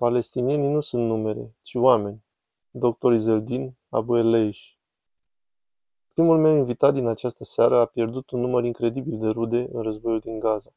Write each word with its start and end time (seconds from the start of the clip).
Palestinienii 0.00 0.68
nu 0.68 0.80
sunt 0.80 1.06
numere, 1.06 1.54
ci 1.62 1.74
oameni. 1.74 2.24
Dr. 2.70 3.12
Izeldin 3.12 3.74
Abu 3.88 4.16
Eleish 4.16 4.60
Primul 6.12 6.38
meu 6.38 6.56
invitat 6.56 6.94
din 6.94 7.06
această 7.06 7.44
seară 7.44 7.78
a 7.78 7.84
pierdut 7.84 8.30
un 8.30 8.40
număr 8.40 8.64
incredibil 8.64 9.18
de 9.18 9.28
rude 9.28 9.68
în 9.72 9.82
războiul 9.82 10.18
din 10.18 10.38
Gaza. 10.38 10.74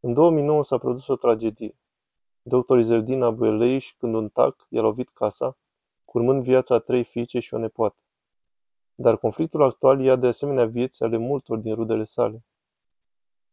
În 0.00 0.12
2009 0.12 0.64
s-a 0.64 0.78
produs 0.78 1.06
o 1.06 1.16
tragedie. 1.16 1.78
Dr. 2.42 2.76
Izeldin 2.78 3.22
Abu 3.22 3.44
Eleish, 3.44 3.90
când 3.98 4.14
un 4.14 4.28
tac 4.28 4.66
i-a 4.68 4.80
lovit 4.80 5.08
casa, 5.08 5.56
curmând 6.04 6.42
viața 6.42 6.74
a 6.74 6.78
trei 6.78 7.04
fiice 7.04 7.40
și 7.40 7.54
o 7.54 7.58
nepoată. 7.58 8.00
Dar 8.94 9.18
conflictul 9.18 9.62
actual 9.62 10.00
ia 10.00 10.16
de 10.16 10.26
asemenea 10.26 10.66
vieți 10.66 11.02
ale 11.02 11.16
multor 11.16 11.58
din 11.58 11.74
rudele 11.74 12.04
sale. 12.04 12.44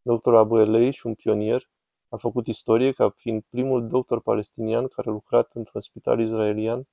Dr. 0.02 0.34
Abu 0.34 0.60
Eleish, 0.60 1.02
un 1.04 1.14
pionier, 1.14 1.70
a 2.10 2.18
făcut 2.18 2.48
istorie 2.48 2.92
ca 2.92 3.10
fiind 3.10 3.44
primul 3.50 3.88
doctor 3.88 4.22
palestinian 4.22 4.88
care 4.88 5.10
a 5.10 5.12
lucrat 5.12 5.52
într-un 5.54 5.82
spital 5.82 6.20
israelian, 6.20 6.88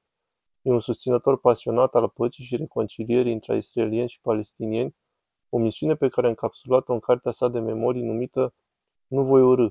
e 0.63 0.71
un 0.71 0.81
susținător 0.81 1.39
pasionat 1.39 1.95
al 1.95 2.09
păcii 2.09 2.45
și 2.45 2.57
reconcilierii 2.57 3.33
între 3.33 3.57
israelieni 3.57 4.09
și 4.09 4.21
palestinieni, 4.21 4.97
o 5.49 5.59
misiune 5.59 5.95
pe 5.95 6.09
care 6.09 6.27
a 6.27 6.29
încapsulat-o 6.29 6.93
în 6.93 6.99
cartea 6.99 7.31
sa 7.31 7.49
de 7.49 7.61
memorii 7.61 8.03
numită 8.03 8.55
Nu 9.07 9.25
voi 9.25 9.43
urâ, 9.43 9.69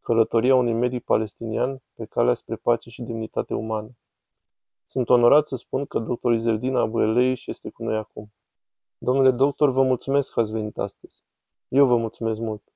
călătoria 0.00 0.54
unui 0.54 0.72
medic 0.72 1.04
palestinian 1.04 1.82
pe 1.94 2.04
calea 2.04 2.34
spre 2.34 2.56
pace 2.56 2.90
și 2.90 3.02
demnitate 3.02 3.54
umană. 3.54 3.96
Sunt 4.86 5.08
onorat 5.08 5.46
să 5.46 5.56
spun 5.56 5.86
că 5.86 5.98
dr. 5.98 6.30
Izeldina 6.32 6.80
Abu 6.80 7.00
Eleish 7.00 7.46
este 7.46 7.70
cu 7.70 7.82
noi 7.82 7.96
acum. 7.96 8.32
Domnule 8.98 9.30
doctor, 9.30 9.70
vă 9.70 9.82
mulțumesc 9.82 10.32
că 10.32 10.40
ați 10.40 10.52
venit 10.52 10.78
astăzi. 10.78 11.22
Eu 11.68 11.86
vă 11.86 11.96
mulțumesc 11.96 12.40
mult. 12.40 12.75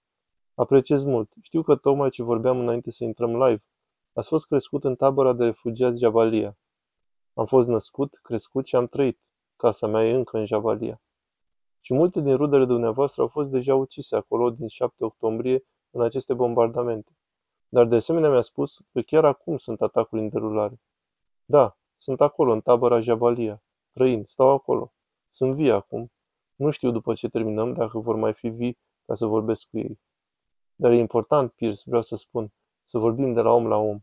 Apreciez 0.55 1.05
mult. 1.05 1.33
Știu 1.43 1.63
că 1.63 1.77
tocmai 1.77 2.11
ce 2.11 2.23
vorbeam 2.23 2.59
înainte 2.59 2.91
să 2.91 3.05
intrăm 3.05 3.31
live. 3.31 3.65
Ați 4.13 4.29
fost 4.29 4.47
crescut 4.47 4.85
în 4.85 4.95
tabăra 4.95 5.33
de 5.33 5.45
refugiați 5.45 5.99
Jabalia. 5.99 6.59
Am 7.35 7.47
fost 7.47 7.69
născut, 7.69 8.19
crescut 8.23 8.67
și 8.67 8.77
am 8.77 8.87
trăit. 8.87 9.21
Casa 9.57 9.87
mea 9.87 10.05
e 10.05 10.15
încă 10.15 10.39
în 10.39 10.47
Jabalia. 10.47 11.01
Și 11.81 11.95
multe 11.95 12.21
din 12.21 12.37
rudele 12.37 12.65
dumneavoastră 12.65 13.23
au 13.23 13.29
fost 13.29 13.51
deja 13.51 13.75
ucise 13.75 14.17
acolo 14.17 14.51
din 14.51 14.69
7 14.69 15.05
octombrie 15.05 15.65
în 15.91 16.01
aceste 16.01 16.35
bombardamente. 16.35 17.17
Dar 17.69 17.87
de 17.87 17.97
asemenea 17.97 18.31
mi-a 18.31 18.41
spus 18.41 18.81
că 18.93 19.01
chiar 19.01 19.25
acum 19.25 19.57
sunt 19.57 19.81
atacuri 19.81 20.23
în 20.23 20.29
derulare. 20.29 20.81
Da, 21.45 21.79
sunt 21.95 22.21
acolo, 22.21 22.53
în 22.53 22.61
tabăra 22.61 23.01
Jabalia. 23.01 23.63
Trăind, 23.93 24.27
stau 24.27 24.49
acolo. 24.49 24.93
Sunt 25.29 25.55
vii 25.55 25.71
acum. 25.71 26.13
Nu 26.55 26.71
știu 26.71 26.91
după 26.91 27.15
ce 27.15 27.29
terminăm 27.29 27.73
dacă 27.73 27.99
vor 27.99 28.17
mai 28.17 28.33
fi 28.33 28.49
vii 28.49 28.79
ca 29.07 29.15
să 29.15 29.27
vorbesc 29.27 29.67
cu 29.71 29.79
ei. 29.79 30.01
Dar 30.81 30.93
e 30.93 30.99
important, 30.99 31.53
Pierce, 31.53 31.83
vreau 31.87 32.03
să 32.03 32.17
spun, 32.17 32.53
să 32.83 32.99
vorbim 32.99 33.33
de 33.33 33.41
la 33.41 33.51
om 33.53 33.67
la 33.67 33.77
om. 33.77 34.01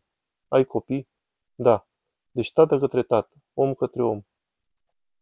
Ai 0.48 0.64
copii? 0.64 1.08
Da. 1.54 1.86
Deci 2.30 2.52
tată 2.52 2.78
către 2.78 3.02
tată, 3.02 3.34
om 3.54 3.74
către 3.74 4.02
om. 4.02 4.20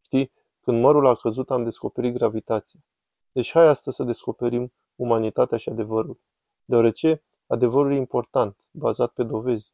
Știi, 0.00 0.32
când 0.60 0.80
mărul 0.80 1.06
a 1.06 1.14
căzut 1.14 1.50
am 1.50 1.64
descoperit 1.64 2.14
gravitația. 2.14 2.80
Deci 3.32 3.50
hai 3.50 3.66
astăzi 3.66 3.96
să 3.96 4.04
descoperim 4.04 4.72
umanitatea 4.96 5.58
și 5.58 5.68
adevărul. 5.68 6.20
Deoarece 6.64 7.22
adevărul 7.46 7.92
e 7.92 7.96
important, 7.96 8.56
bazat 8.70 9.12
pe 9.12 9.22
dovezi. 9.22 9.72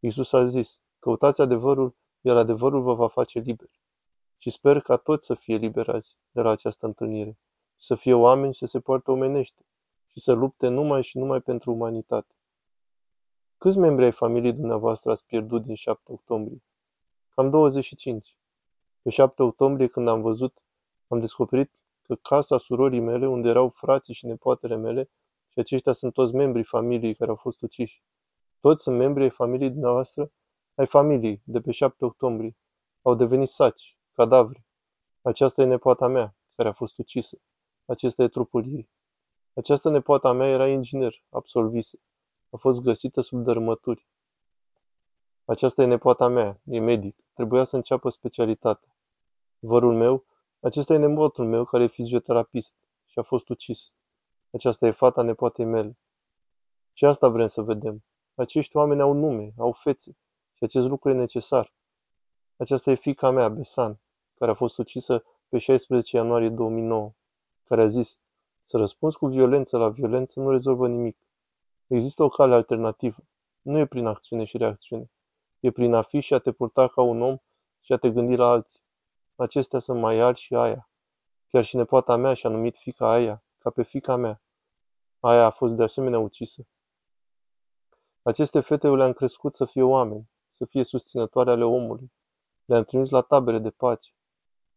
Iisus 0.00 0.32
a 0.32 0.46
zis, 0.46 0.80
căutați 0.98 1.40
adevărul, 1.40 1.96
iar 2.20 2.36
adevărul 2.36 2.82
vă 2.82 2.94
va 2.94 3.08
face 3.08 3.38
liberi. 3.38 3.80
Și 4.36 4.50
sper 4.50 4.80
ca 4.80 4.96
toți 4.96 5.26
să 5.26 5.34
fie 5.34 5.56
liberați 5.56 6.16
de 6.30 6.40
la 6.40 6.50
această 6.50 6.86
întâlnire. 6.86 7.38
Să 7.76 7.94
fie 7.94 8.14
oameni 8.14 8.52
și 8.52 8.58
să 8.58 8.66
se 8.66 8.80
poartă 8.80 9.10
omenește 9.10 9.62
și 10.08 10.20
să 10.20 10.32
lupte 10.32 10.68
numai 10.68 11.02
și 11.02 11.18
numai 11.18 11.40
pentru 11.40 11.72
umanitate. 11.72 12.34
Câți 13.58 13.78
membri 13.78 14.04
ai 14.04 14.12
familiei 14.12 14.52
dumneavoastră 14.52 15.10
ați 15.10 15.24
pierdut 15.24 15.64
din 15.64 15.74
7 15.74 16.12
octombrie? 16.12 16.62
Cam 17.34 17.50
25. 17.50 18.36
Pe 19.02 19.10
7 19.10 19.42
octombrie, 19.42 19.86
când 19.86 20.08
am 20.08 20.20
văzut, 20.20 20.62
am 21.08 21.18
descoperit 21.18 21.70
că 22.02 22.14
casa 22.14 22.58
surorii 22.58 23.00
mele, 23.00 23.28
unde 23.28 23.48
erau 23.48 23.68
frații 23.68 24.14
și 24.14 24.26
nepoatele 24.26 24.76
mele, 24.76 25.10
și 25.48 25.58
aceștia 25.58 25.92
sunt 25.92 26.12
toți 26.12 26.34
membrii 26.34 26.64
familiei 26.64 27.14
care 27.14 27.30
au 27.30 27.36
fost 27.36 27.62
uciși. 27.62 28.02
Toți 28.60 28.82
sunt 28.82 28.96
membri 28.96 29.22
ai 29.22 29.30
familiei 29.30 29.70
dumneavoastră, 29.70 30.30
ai 30.74 30.86
familiei, 30.86 31.42
de 31.44 31.60
pe 31.60 31.70
7 31.70 32.04
octombrie. 32.04 32.56
Au 33.02 33.14
devenit 33.14 33.48
saci, 33.48 33.98
cadavre. 34.12 34.64
Aceasta 35.22 35.62
e 35.62 35.64
nepoata 35.64 36.08
mea, 36.08 36.36
care 36.56 36.68
a 36.68 36.72
fost 36.72 36.98
ucisă. 36.98 37.38
Acesta 37.86 38.22
e 38.22 38.28
trupul 38.28 38.66
ei. 38.66 38.88
Această 39.58 39.90
nepoată 39.90 40.28
a 40.28 40.32
mea 40.32 40.48
era 40.48 40.68
inginer, 40.68 41.24
absolvise. 41.30 42.00
A 42.50 42.56
fost 42.56 42.80
găsită 42.80 43.20
sub 43.20 43.42
dărâmături. 43.42 44.08
Aceasta 45.44 45.82
e 45.82 45.86
nepoata 45.86 46.28
mea, 46.28 46.60
e 46.64 46.80
medic. 46.80 47.16
Trebuia 47.32 47.64
să 47.64 47.76
înceapă 47.76 48.08
specialitatea. 48.08 48.96
Vărul 49.58 49.94
meu, 49.94 50.24
acesta 50.60 50.94
e 50.94 50.96
nepotul 50.96 51.44
meu 51.46 51.64
care 51.64 51.82
e 51.84 51.86
fizioterapist 51.86 52.74
și 53.06 53.18
a 53.18 53.22
fost 53.22 53.48
ucis. 53.48 53.92
Aceasta 54.52 54.86
e 54.86 54.90
fata 54.90 55.22
nepoatei 55.22 55.64
mele. 55.64 55.98
Și 56.92 57.04
asta 57.04 57.28
vrem 57.28 57.46
să 57.46 57.62
vedem. 57.62 58.04
Acești 58.34 58.76
oameni 58.76 59.00
au 59.00 59.12
nume, 59.12 59.52
au 59.56 59.72
fețe 59.72 60.16
și 60.52 60.64
acest 60.64 60.86
lucru 60.86 61.10
e 61.10 61.14
necesar. 61.14 61.74
Aceasta 62.56 62.90
e 62.90 62.94
fica 62.94 63.30
mea, 63.30 63.48
Besan, 63.48 64.00
care 64.34 64.50
a 64.50 64.54
fost 64.54 64.78
ucisă 64.78 65.24
pe 65.48 65.58
16 65.58 66.16
ianuarie 66.16 66.48
2009, 66.48 67.12
care 67.64 67.82
a 67.82 67.86
zis, 67.86 68.18
să 68.68 68.76
răspunzi 68.76 69.16
cu 69.16 69.26
violență 69.26 69.78
la 69.78 69.88
violență 69.88 70.40
nu 70.40 70.50
rezolvă 70.50 70.88
nimic. 70.88 71.18
Există 71.86 72.22
o 72.22 72.28
cale 72.28 72.54
alternativă. 72.54 73.16
Nu 73.60 73.78
e 73.78 73.86
prin 73.86 74.06
acțiune 74.06 74.44
și 74.44 74.56
reacțiune. 74.56 75.10
E 75.60 75.70
prin 75.70 75.94
a 75.94 76.02
fi 76.02 76.20
și 76.20 76.34
a 76.34 76.38
te 76.38 76.52
purta 76.52 76.88
ca 76.88 77.02
un 77.02 77.22
om 77.22 77.36
și 77.80 77.92
a 77.92 77.96
te 77.96 78.10
gândi 78.10 78.36
la 78.36 78.48
alții. 78.48 78.80
Acestea 79.36 79.78
sunt 79.78 80.00
mai 80.00 80.18
alți 80.18 80.42
și 80.42 80.54
aia. 80.54 80.90
Chiar 81.48 81.64
și 81.64 81.76
nepoata 81.76 82.16
mea 82.16 82.34
și-a 82.34 82.50
numit 82.50 82.76
fica 82.76 83.10
aia, 83.10 83.44
ca 83.58 83.70
pe 83.70 83.82
fica 83.82 84.16
mea. 84.16 84.42
Aia 85.20 85.44
a 85.44 85.50
fost 85.50 85.74
de 85.74 85.82
asemenea 85.82 86.18
ucisă. 86.18 86.66
Aceste 88.22 88.60
fete 88.60 88.88
le-am 88.88 89.12
crescut 89.12 89.54
să 89.54 89.64
fie 89.64 89.82
oameni, 89.82 90.30
să 90.48 90.64
fie 90.64 90.82
susținătoare 90.82 91.50
ale 91.50 91.64
omului. 91.64 92.12
Le-am 92.64 92.84
trimis 92.84 93.10
la 93.10 93.20
tabere 93.20 93.58
de 93.58 93.70
pace. 93.70 94.10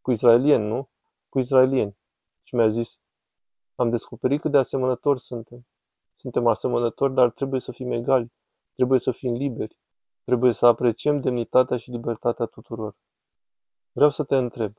Cu 0.02 0.12
israelieni, 0.12 0.68
nu? 0.68 0.90
Cu 1.30 1.40
israelieni. 1.40 1.98
Și 2.44 2.56
mi-a 2.56 2.68
zis, 2.68 3.00
am 3.82 3.90
descoperit 3.90 4.42
cât 4.42 4.52
de 4.52 4.58
asemănători 4.58 5.20
suntem. 5.20 5.68
Suntem 6.16 6.48
asemănători, 6.48 7.14
dar 7.14 7.32
trebuie 7.32 7.60
să 7.60 7.72
fim 7.72 7.92
egali, 7.92 8.32
trebuie 8.74 9.00
să 9.00 9.12
fim 9.12 9.34
liberi, 9.34 9.78
trebuie 10.24 10.52
să 10.52 10.66
apreciem 10.66 11.20
demnitatea 11.20 11.78
și 11.78 11.92
libertatea 11.92 12.46
tuturor. 12.46 12.96
Vreau 13.92 14.10
să 14.10 14.24
te 14.24 14.38
întreb, 14.38 14.74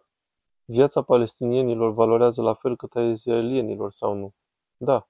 viața 0.65 1.03
palestinienilor 1.03 1.93
valorează 1.93 2.43
la 2.43 2.55
fel 2.55 2.77
cât 2.77 2.97
a 2.97 3.03
izraelienilor 3.03 3.93
sau 3.93 4.15
nu? 4.15 4.35
Da. 4.77 5.09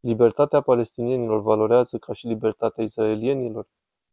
Libertatea 0.00 0.60
palestinienilor 0.60 1.40
valorează 1.40 1.98
ca 1.98 2.12
și 2.12 2.26
libertatea 2.26 2.84
izraelienilor? 2.84 3.68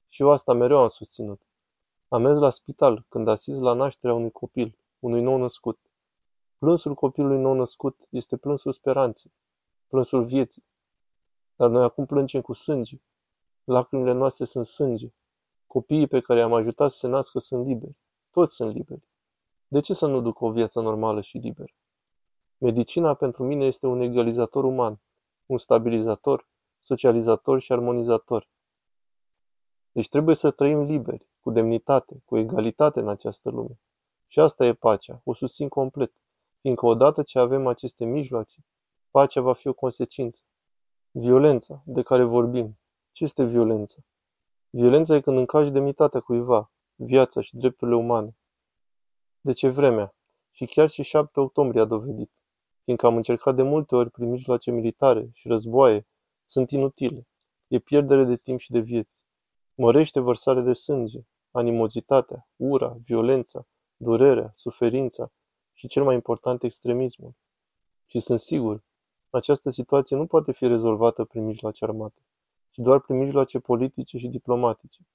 Și 0.08 0.22
eu 0.22 0.30
asta 0.30 0.54
mereu 0.54 0.78
am 0.78 0.88
susținut. 0.88 1.42
Am 2.08 2.22
mers 2.22 2.38
la 2.40 2.50
spital 2.50 3.06
când 3.10 3.28
asist 3.28 3.62
la 3.62 3.74
nașterea 3.74 4.16
unui 4.16 4.32
copil, 4.32 4.78
unui 5.00 5.22
nou 5.22 5.38
născut. 5.38 5.80
Plânsul 6.66 6.94
copilului 6.94 7.38
nou-născut 7.38 8.08
este 8.10 8.38
plânsul 8.38 8.72
speranței, 8.72 9.32
plânsul 9.88 10.26
vieții. 10.26 10.64
Dar 11.56 11.70
noi 11.70 11.84
acum 11.84 12.06
plângem 12.06 12.42
cu 12.42 12.54
sânge. 12.54 13.02
Lacrimile 13.64 14.12
noastre 14.12 14.46
sunt 14.46 14.66
sânge. 14.66 15.14
Copiii 15.68 16.08
pe 16.08 16.20
care 16.20 16.40
i-am 16.40 16.54
ajutat 16.54 16.92
să 16.92 16.98
se 16.98 17.08
nască 17.08 17.40
sunt 17.40 17.66
liberi. 17.66 17.96
Toți 18.32 18.56
sunt 18.56 18.74
liberi. 18.74 19.08
De 19.68 19.80
ce 19.80 19.94
să 19.94 20.08
nu 20.08 20.22
duc 20.22 20.42
o 20.42 20.52
viață 20.52 20.82
normală 20.82 21.22
și 21.22 21.38
liberă? 21.38 21.74
Medicina 22.58 23.14
pentru 23.14 23.44
mine 23.44 23.66
este 23.66 23.88
un 23.88 24.02
egalizator 24.02 24.64
uman, 24.64 25.00
un 25.46 25.58
stabilizator, 25.58 26.48
socializator 26.82 27.60
și 27.60 27.72
armonizator. 27.72 28.48
Deci 29.92 30.08
trebuie 30.08 30.36
să 30.36 30.52
trăim 30.52 30.82
liberi, 30.82 31.28
cu 31.40 31.52
demnitate, 31.52 32.22
cu 32.26 32.38
egalitate 32.38 33.00
în 33.00 33.08
această 33.08 33.50
lume. 33.50 33.80
Și 34.28 34.40
asta 34.40 34.66
e 34.66 34.74
pacea, 34.74 35.22
o 35.24 35.34
susțin 35.34 35.68
complet 35.70 36.12
fiindcă 36.66 36.86
odată 36.86 37.24
ce 37.24 37.40
avem 37.40 37.68
aceste 37.68 38.06
mijloace, 38.06 38.66
pacea 39.12 39.42
va 39.42 39.54
fi 39.54 39.68
o 39.68 39.74
consecință. 39.74 40.42
Violența, 41.12 41.82
de 41.86 42.02
care 42.02 42.24
vorbim. 42.24 42.80
Ce 43.12 43.24
este 43.24 43.46
violența? 43.46 44.00
Violența 44.70 45.16
e 45.16 45.20
când 45.20 45.38
încalci 45.38 45.72
demnitatea 45.72 46.20
cuiva, 46.20 46.72
viața 46.96 47.42
și 47.42 47.56
drepturile 47.56 47.98
umane. 47.98 48.38
De 49.42 49.54
ce 49.54 49.70
vremea? 49.70 50.16
Și 50.52 50.66
chiar 50.66 50.90
și 50.90 51.04
7 51.04 51.40
octombrie 51.40 51.82
a 51.82 51.86
dovedit, 51.86 52.32
fiindcă 52.84 53.06
am 53.06 53.16
încercat 53.16 53.56
de 53.56 53.64
multe 53.64 53.96
ori 53.96 54.10
prin 54.10 54.30
mijloace 54.30 54.72
militare 54.72 55.30
și 55.34 55.48
războaie, 55.48 56.08
sunt 56.46 56.72
inutile. 56.72 57.28
E 57.68 57.80
pierdere 57.80 58.24
de 58.24 58.38
timp 58.38 58.60
și 58.60 58.72
de 58.72 58.80
vieți. 58.80 59.24
Mărește 59.76 60.20
vărsare 60.20 60.62
de 60.62 60.74
sânge, 60.74 61.20
animozitatea, 61.52 62.48
ura, 62.56 62.98
violența, 63.04 63.68
durerea, 63.96 64.50
suferința, 64.54 65.32
și 65.76 65.88
cel 65.88 66.04
mai 66.04 66.16
important 66.16 66.64
extremismul. 66.64 67.34
Și 68.06 68.20
sunt 68.20 68.40
sigur, 68.40 68.84
această 69.30 69.70
situație 69.70 70.16
nu 70.16 70.26
poate 70.26 70.52
fi 70.52 70.68
rezolvată 70.68 71.24
prin 71.24 71.46
mijloace 71.46 71.86
armate, 71.86 72.22
ci 72.70 72.78
doar 72.78 73.00
prin 73.00 73.18
mijloace 73.18 73.60
politice 73.60 74.18
și 74.18 74.28
diplomatice. 74.28 75.08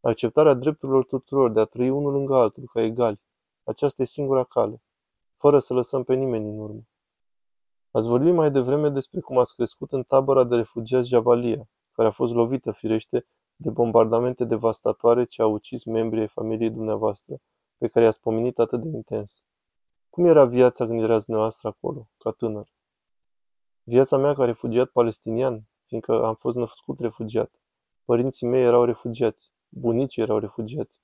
Acceptarea 0.00 0.54
drepturilor 0.54 1.04
tuturor 1.04 1.52
de 1.52 1.60
a 1.60 1.64
trăi 1.64 1.90
unul 1.90 2.12
lângă 2.12 2.34
altul 2.34 2.64
ca 2.72 2.80
egali. 2.82 3.20
Aceasta 3.64 4.02
e 4.02 4.04
singura 4.04 4.44
cale, 4.44 4.82
fără 5.36 5.58
să 5.58 5.74
lăsăm 5.74 6.02
pe 6.02 6.14
nimeni 6.14 6.48
în 6.48 6.58
urmă. 6.58 6.86
Ați 7.90 8.06
vorbit 8.06 8.34
mai 8.34 8.50
devreme 8.50 8.88
despre 8.88 9.20
cum 9.20 9.38
ați 9.38 9.54
crescut 9.54 9.92
în 9.92 10.02
tabăra 10.02 10.44
de 10.44 10.56
refugiați 10.56 11.08
Jabalia, 11.08 11.68
care 11.92 12.08
a 12.08 12.10
fost 12.10 12.34
lovită, 12.34 12.72
firește, 12.72 13.26
de 13.56 13.70
bombardamente 13.70 14.44
devastatoare 14.44 15.24
ce 15.24 15.42
au 15.42 15.52
ucis 15.52 15.84
membrii 15.84 16.20
ai 16.20 16.28
familiei 16.28 16.70
dumneavoastră, 16.70 17.36
pe 17.78 17.88
care 17.88 18.04
i-ați 18.04 18.20
pomenit 18.20 18.58
atât 18.58 18.80
de 18.80 18.88
intens. 18.88 19.44
Cum 20.16 20.24
era 20.24 20.44
viața 20.44 20.86
când 20.86 21.00
erați 21.00 21.24
dumneavoastră 21.24 21.68
acolo, 21.68 22.08
ca 22.18 22.30
tânăr? 22.30 22.68
Viața 23.82 24.16
mea 24.16 24.32
ca 24.32 24.44
refugiat 24.44 24.88
palestinian, 24.88 25.68
fiindcă 25.86 26.24
am 26.24 26.34
fost 26.34 26.56
născut 26.56 27.00
refugiat. 27.00 27.50
Părinții 28.04 28.46
mei 28.46 28.62
erau 28.62 28.84
refugiați, 28.84 29.50
bunicii 29.68 30.22
erau 30.22 30.38
refugiați, 30.38 31.00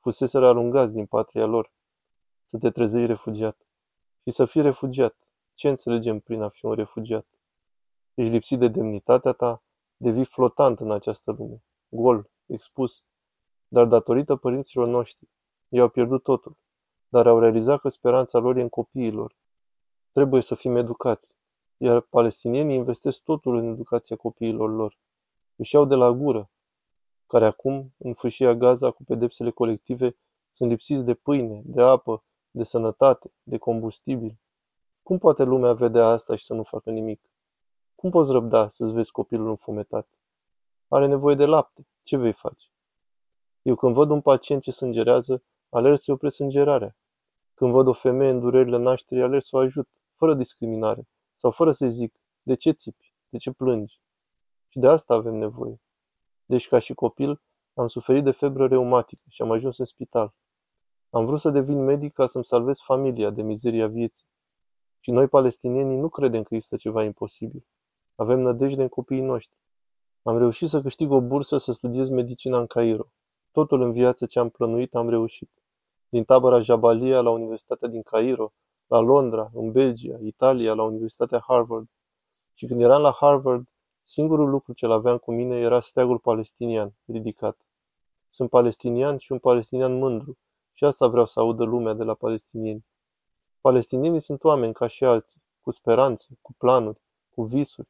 fuseseră 0.00 0.48
alungați 0.48 0.94
din 0.94 1.06
patria 1.06 1.44
lor. 1.44 1.72
Să 2.44 2.58
te 2.58 2.70
trezești 2.70 3.06
refugiat. 3.06 3.66
Și 4.22 4.30
să 4.30 4.44
fii 4.44 4.62
refugiat. 4.62 5.16
Ce 5.54 5.68
înțelegem 5.68 6.18
prin 6.20 6.42
a 6.42 6.48
fi 6.48 6.66
un 6.66 6.72
refugiat? 6.72 7.26
Ești 8.14 8.32
lipsit 8.32 8.58
de 8.58 8.68
demnitatea 8.68 9.32
ta, 9.32 9.62
devii 9.96 10.24
flotant 10.24 10.80
în 10.80 10.90
această 10.90 11.30
lume, 11.38 11.62
gol, 11.88 12.30
expus. 12.46 13.04
Dar 13.68 13.84
datorită 13.84 14.36
părinților 14.36 14.86
noștri, 14.86 15.28
ei 15.68 15.80
au 15.80 15.88
pierdut 15.88 16.22
totul, 16.22 16.56
dar 17.08 17.26
au 17.26 17.38
realizat 17.38 17.80
că 17.80 17.88
speranța 17.88 18.38
lor 18.38 18.56
e 18.56 18.62
în 18.62 18.68
copiilor. 18.68 19.36
Trebuie 20.12 20.42
să 20.42 20.54
fim 20.54 20.76
educați, 20.76 21.34
iar 21.76 22.00
palestinienii 22.00 22.76
investesc 22.76 23.22
totul 23.22 23.56
în 23.56 23.64
educația 23.64 24.16
copiilor 24.16 24.70
lor. 24.70 24.98
Își 25.56 25.74
iau 25.74 25.84
de 25.84 25.94
la 25.94 26.10
gură, 26.10 26.50
care 27.26 27.46
acum, 27.46 27.94
în 27.98 28.14
fâșia 28.14 28.54
Gaza 28.54 28.90
cu 28.90 29.04
pedepsele 29.04 29.50
colective, 29.50 30.16
sunt 30.50 30.70
lipsiți 30.70 31.04
de 31.04 31.14
pâine, 31.14 31.62
de 31.64 31.82
apă, 31.82 32.24
de 32.50 32.62
sănătate, 32.62 33.32
de 33.42 33.58
combustibil. 33.58 34.36
Cum 35.02 35.18
poate 35.18 35.42
lumea 35.42 35.72
vedea 35.72 36.06
asta 36.06 36.36
și 36.36 36.44
să 36.44 36.54
nu 36.54 36.62
facă 36.62 36.90
nimic? 36.90 37.20
Cum 37.94 38.10
poți 38.10 38.32
răbda 38.32 38.68
să-ți 38.68 38.92
vezi 38.92 39.10
copilul 39.10 39.48
înfometat? 39.48 40.08
Are 40.88 41.06
nevoie 41.06 41.34
de 41.34 41.44
lapte. 41.44 41.86
Ce 42.02 42.16
vei 42.16 42.32
face? 42.32 42.66
Eu 43.62 43.74
când 43.74 43.94
văd 43.94 44.10
un 44.10 44.20
pacient 44.20 44.62
ce 44.62 44.70
sângerează, 44.70 45.42
alerg 45.76 45.96
să-i 45.96 46.14
opresc 46.14 46.34
sângerarea. 46.36 46.96
Când 47.54 47.72
văd 47.72 47.86
o 47.86 47.92
femeie 47.92 48.30
în 48.30 48.40
durerile 48.40 48.76
nașterii, 48.76 49.22
alerg 49.22 49.42
să 49.42 49.56
o 49.56 49.58
ajut, 49.58 49.88
fără 50.14 50.34
discriminare, 50.34 51.08
sau 51.34 51.50
fără 51.50 51.72
să 51.72 51.88
zic, 51.88 52.14
de 52.42 52.54
ce 52.54 52.70
țipi, 52.70 53.14
de 53.28 53.38
ce 53.38 53.50
plângi. 53.50 54.00
Și 54.68 54.78
de 54.78 54.88
asta 54.88 55.14
avem 55.14 55.34
nevoie. 55.34 55.80
Deci, 56.46 56.68
ca 56.68 56.78
și 56.78 56.94
copil, 56.94 57.40
am 57.74 57.86
suferit 57.86 58.24
de 58.24 58.30
febră 58.30 58.66
reumatică 58.66 59.22
și 59.28 59.42
am 59.42 59.50
ajuns 59.50 59.78
în 59.78 59.84
spital. 59.84 60.34
Am 61.10 61.26
vrut 61.26 61.40
să 61.40 61.50
devin 61.50 61.84
medic 61.84 62.12
ca 62.12 62.26
să-mi 62.26 62.44
salvez 62.44 62.78
familia 62.80 63.30
de 63.30 63.42
mizeria 63.42 63.86
vieții. 63.86 64.26
Și 65.00 65.10
noi, 65.10 65.28
palestinienii, 65.28 65.96
nu 65.96 66.08
credem 66.08 66.42
că 66.42 66.54
există 66.54 66.76
ceva 66.76 67.02
imposibil. 67.02 67.66
Avem 68.14 68.40
nădejde 68.40 68.82
în 68.82 68.88
copiii 68.88 69.20
noștri. 69.20 69.58
Am 70.22 70.38
reușit 70.38 70.68
să 70.68 70.80
câștig 70.80 71.10
o 71.10 71.20
bursă 71.20 71.58
să 71.58 71.72
studiez 71.72 72.08
medicina 72.08 72.58
în 72.58 72.66
Cairo. 72.66 73.12
Totul 73.52 73.82
în 73.82 73.92
viață 73.92 74.26
ce 74.26 74.38
am 74.38 74.48
plănuit 74.48 74.94
am 74.94 75.08
reușit. 75.08 75.50
Din 76.16 76.24
tabăra 76.24 76.60
Jabalia 76.60 77.20
la 77.20 77.30
Universitatea 77.30 77.88
din 77.88 78.02
Cairo, 78.02 78.52
la 78.86 78.98
Londra, 78.98 79.50
în 79.54 79.72
Belgia, 79.72 80.16
Italia, 80.20 80.74
la 80.74 80.82
Universitatea 80.82 81.44
Harvard. 81.46 81.88
Și 82.54 82.66
când 82.66 82.80
eram 82.80 83.02
la 83.02 83.12
Harvard, 83.12 83.68
singurul 84.02 84.48
lucru 84.48 84.72
ce-l 84.72 84.90
aveam 84.90 85.18
cu 85.18 85.32
mine 85.32 85.58
era 85.58 85.80
steagul 85.80 86.18
palestinian, 86.18 86.94
ridicat. 87.06 87.66
Sunt 88.30 88.50
palestinian 88.50 89.16
și 89.16 89.32
un 89.32 89.38
palestinian 89.38 89.98
mândru 89.98 90.38
și 90.72 90.84
asta 90.84 91.06
vreau 91.06 91.24
să 91.24 91.40
audă 91.40 91.64
lumea 91.64 91.92
de 91.92 92.02
la 92.02 92.14
palestinieni. 92.14 92.86
Palestinienii 93.60 94.20
sunt 94.20 94.44
oameni 94.44 94.72
ca 94.72 94.86
și 94.86 95.04
alții, 95.04 95.42
cu 95.60 95.70
speranțe, 95.70 96.38
cu 96.40 96.52
planuri, 96.58 97.00
cu 97.30 97.42
visuri. 97.42 97.88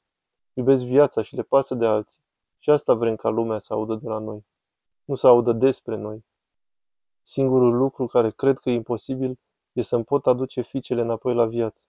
Iubesc 0.52 0.84
viața 0.84 1.22
și 1.22 1.34
le 1.34 1.43
pasă 1.43 1.75
de 1.75 1.87
alții. 1.87 2.20
Și 2.58 2.70
asta 2.70 2.94
vrem 2.94 3.17
ca 3.17 3.29
lumea 3.29 3.58
să 3.58 3.72
audă 3.72 3.94
de 3.94 4.08
la 4.08 4.19
noi. 4.19 4.46
Nu 5.05 5.14
să 5.14 5.26
audă 5.26 5.52
despre 5.52 5.96
noi. 5.96 6.25
Singurul 7.28 7.76
lucru 7.76 8.06
care 8.06 8.31
cred 8.31 8.58
că 8.58 8.70
e 8.70 8.75
imposibil 8.75 9.38
e 9.73 9.82
să-mi 9.82 10.05
pot 10.05 10.26
aduce 10.26 10.61
fiicele 10.61 11.02
înapoi 11.02 11.34
la 11.34 11.46
viață. 11.46 11.84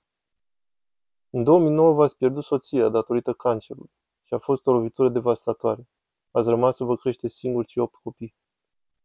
În 1.30 1.44
2009 1.44 1.94
v-ați 1.94 2.18
pierdut 2.18 2.44
soția 2.44 2.90
datorită 2.90 3.34
cancerului 3.34 3.92
și 4.24 4.34
a 4.34 4.38
fost 4.38 4.68
o 4.68 4.72
lovitură 4.72 5.10
devastatoare. 5.10 5.90
Ați 6.32 6.50
rămas 6.50 6.76
să 6.76 6.84
vă 6.84 6.96
crește 6.96 7.28
singur 7.28 7.66
și 7.66 7.80
opt 7.80 7.96
copii. 7.96 8.36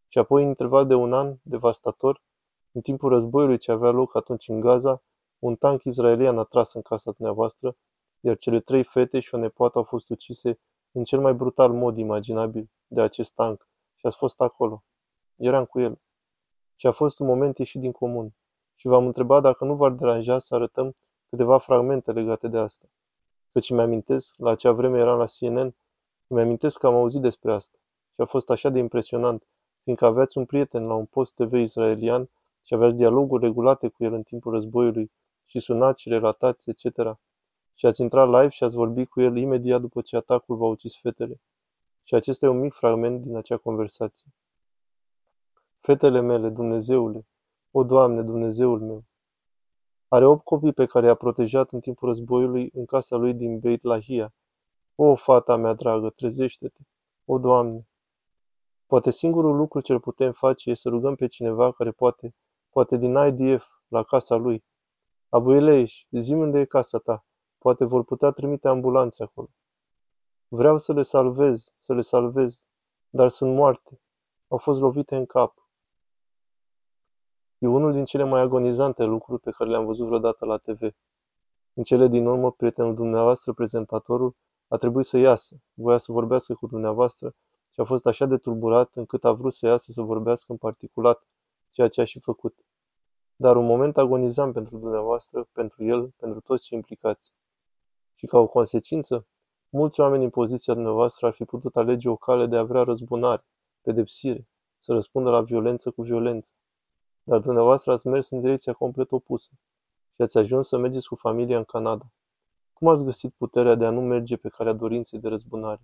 Și 0.08 0.19
apoi, 0.19 0.43
în 0.43 0.49
interval 0.49 0.87
de 0.87 0.94
un 0.94 1.12
an, 1.12 1.37
devastator, 1.43 2.23
în 2.73 2.81
timpul 2.81 3.08
războiului 3.08 3.58
ce 3.58 3.73
avea 3.73 3.90
loc 3.90 4.17
atunci 4.17 4.49
în 4.49 4.61
Gaza, 4.61 5.02
un 5.38 5.56
tank 5.56 5.85
israelian 5.85 6.38
a 6.38 6.44
tras 6.44 6.73
în 6.73 6.82
casa 6.82 7.11
dumneavoastră, 7.11 7.76
iar 8.20 8.37
cele 8.37 8.61
trei 8.61 8.85
fete 8.85 9.20
și 9.20 9.35
o 9.35 9.38
nepoată 9.38 9.78
au 9.78 9.85
fost 9.85 10.08
ucise 10.08 10.61
în 10.93 11.05
cel 11.05 11.20
mai 11.20 11.35
brutal 11.35 11.73
mod 11.73 11.96
imaginabil 11.96 12.70
de 12.87 13.00
acest 13.00 13.32
tank 13.35 13.69
și 13.94 14.06
ați 14.06 14.17
fost 14.17 14.40
acolo. 14.40 14.85
Eram 15.37 15.64
cu 15.64 15.81
el. 15.81 16.00
Și 16.76 16.86
a 16.86 16.92
fost 16.92 17.19
un 17.19 17.26
moment 17.26 17.58
ieșit 17.58 17.80
din 17.80 17.92
comun. 17.92 18.34
Și 18.74 18.86
v-am 18.86 19.06
întrebat 19.06 19.42
dacă 19.42 19.64
nu 19.64 19.74
v-ar 19.74 19.90
deranja 19.90 20.38
să 20.38 20.54
arătăm 20.54 20.94
câteva 21.28 21.58
fragmente 21.58 22.12
legate 22.12 22.48
de 22.48 22.58
asta. 22.58 22.86
Căci 23.52 23.70
mi-amintesc, 23.70 24.34
la 24.36 24.50
acea 24.50 24.72
vreme 24.72 24.98
eram 24.98 25.19
la 25.19 25.26
CNN, 25.38 25.74
mi-amintesc 26.26 26.78
că 26.78 26.86
am 26.86 26.94
auzit 26.94 27.20
despre 27.20 27.52
asta. 27.52 27.78
Și 28.14 28.20
a 28.20 28.24
fost 28.24 28.50
așa 28.50 28.69
de 28.69 28.78
impresionant, 28.78 29.46
fiindcă 29.82 30.04
aveați 30.04 30.38
un 30.38 30.44
prieten 30.44 30.86
la 30.86 30.94
un 30.94 31.04
post 31.04 31.34
TV 31.34 31.52
israelian 31.52 32.28
și 32.62 32.75
aveați 32.75 32.96
dialoguri 32.96 33.44
regulate 33.44 33.88
cu 33.88 34.04
el 34.04 34.12
în 34.12 34.22
timpul 34.22 34.52
războiului 34.52 35.12
și 35.44 35.60
sunați 35.60 36.00
și 36.00 36.08
relatați, 36.08 36.70
etc. 36.70 37.18
Și 37.75 37.86
ați 37.86 38.00
intrat 38.00 38.26
live 38.26 38.48
și 38.48 38.64
ați 38.64 38.75
vorbit 38.75 39.08
cu 39.08 39.20
el 39.20 39.36
imediat 39.36 39.80
după 39.80 40.00
ce 40.00 40.16
atacul 40.16 40.56
v-a 40.56 40.66
ucis 40.66 40.98
fetele. 41.00 41.40
Și 42.02 42.14
acesta 42.14 42.46
e 42.46 42.48
un 42.48 42.60
mic 42.60 42.72
fragment 42.72 43.22
din 43.22 43.36
acea 43.36 43.56
conversație. 43.56 44.26
Fetele 45.84 46.20
mele, 46.20 46.49
Dumnezeule, 46.49 47.26
o 47.70 47.84
Doamne, 47.84 48.23
Dumnezeul 48.23 48.81
meu! 48.81 49.05
Are 50.08 50.26
opt 50.26 50.44
copii 50.44 50.73
pe 50.73 50.87
care 50.87 51.06
i-a 51.06 51.14
protejat 51.14 51.73
în 51.73 51.81
timpul 51.81 52.08
războiului 52.08 52.70
în 52.75 52.84
casa 52.84 53.17
lui 53.17 53.34
din 53.34 53.58
Beit 53.58 53.82
Lahia. 53.82 54.34
O, 54.94 55.14
fata 55.14 55.56
mea 55.56 55.73
dragă, 55.73 56.11
trezește-te! 56.11 56.82
O, 57.25 57.38
Doamne! 57.38 57.88
Poate 58.87 59.11
singurul 59.11 59.56
lucru 59.56 59.81
ce 59.81 59.99
putem 59.99 60.32
face 60.32 60.70
e 60.70 60.75
să 60.75 60.88
rugăm 60.88 61.14
pe 61.14 61.26
cineva 61.26 61.73
care 61.73 61.90
poate, 61.90 62.35
poate 62.71 62.97
din 62.97 63.14
IDF, 63.14 63.66
la 63.88 64.02
casa 64.02 64.37
lui. 64.37 64.64
Abu 65.28 65.54
Eleish, 65.54 66.00
zi 66.11 66.33
unde 66.33 66.61
e 66.61 66.64
casa 66.64 66.99
ta. 66.99 67.25
Poate 67.59 67.85
vor 67.85 68.04
putea 68.04 68.30
trimite 68.30 68.68
ambulanțe 68.68 69.23
acolo. 69.23 69.49
Vreau 70.49 70.78
să 70.78 70.92
le 70.92 71.02
salvez, 71.02 71.73
să 71.76 71.95
le 71.95 72.00
salvez, 72.00 72.64
dar 73.11 73.28
sunt 73.28 73.54
moarte. 73.54 74.00
Au 74.49 74.59
fost 74.59 74.80
lovite 74.80 75.16
în 75.16 75.26
cap. 75.26 75.62
E 77.62 77.66
unul 77.66 77.92
din 77.92 78.04
cele 78.04 78.25
mai 78.25 78.40
agonizante 78.40 79.04
lucruri 79.04 79.40
pe 79.40 79.50
care 79.50 79.71
le-am 79.71 79.85
văzut 79.85 80.07
vreodată 80.07 80.45
la 80.45 80.57
TV. 80.57 80.81
În 81.75 81.83
cele 81.83 82.09
din 82.09 82.26
urmă, 82.26 82.52
prietenul 82.52 82.95
dumneavoastră, 82.95 83.52
prezentatorul, 83.52 84.35
a 84.69 84.76
trebuit 84.76 85.07
să 85.07 85.16
iasă. 85.16 85.57
Voia 85.75 85.99
să 85.99 86.12
vorbească 86.12 86.54
cu 86.54 86.66
dumneavoastră 86.66 87.35
și 87.71 87.81
a 87.81 87.85
fost 87.85 88.07
așa 88.07 88.26
de 88.26 88.37
tulburat 88.37 88.95
încât 88.95 89.25
a 89.25 89.33
vrut 89.33 89.54
să 89.54 89.66
iasă 89.66 89.92
să 89.92 90.02
vorbească 90.02 90.52
în 90.52 90.59
particulat, 90.59 91.26
ceea 91.71 91.88
ce 91.88 92.00
a 92.00 92.04
și 92.04 92.21
făcut. 92.21 92.64
Dar 93.37 93.57
un 93.57 93.66
moment 93.66 93.99
agonizant 93.99 94.52
pentru 94.52 94.78
dumneavoastră, 94.78 95.49
pentru 95.52 95.85
el, 95.85 96.12
pentru 96.16 96.40
toți 96.40 96.64
cei 96.64 96.78
implicați. 96.78 97.33
Și 98.14 98.26
ca 98.26 98.38
o 98.38 98.47
consecință, 98.47 99.26
mulți 99.69 100.00
oameni 100.00 100.25
în 100.25 100.31
poziția 100.31 100.75
dumneavoastră 100.75 101.26
ar 101.26 101.33
fi 101.33 101.45
putut 101.45 101.76
alege 101.76 102.09
o 102.09 102.16
cale 102.16 102.47
de 102.47 102.57
a 102.57 102.62
vrea 102.62 102.83
răzbunare, 102.83 103.45
pedepsire, 103.81 104.49
să 104.78 104.92
răspundă 104.92 105.31
la 105.31 105.42
violență 105.42 105.90
cu 105.90 106.02
violență. 106.02 106.52
Dar 107.25 107.41
dumneavoastră 107.41 107.93
ați 107.93 108.07
mers 108.07 108.31
în 108.31 108.41
direcția 108.41 108.73
complet 108.73 109.12
opusă 109.12 109.50
și 110.14 110.23
ați 110.23 110.38
ajuns 110.38 110.69
să 110.69 110.76
mergeți 110.76 111.09
cu 111.09 111.14
familia 111.14 111.57
în 111.57 111.64
Canada. 111.64 112.12
Cum 112.73 112.88
ați 112.88 113.05
găsit 113.05 113.35
puterea 113.35 113.75
de 113.75 113.87
a 113.87 113.91
nu 113.91 114.00
merge 114.00 114.37
pe 114.37 114.49
calea 114.49 114.73
dorinței 114.73 115.19
de 115.19 115.29
răzbunare? 115.29 115.83